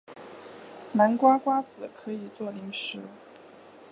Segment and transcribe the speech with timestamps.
[0.93, 3.01] 南瓜瓜子可以做零食。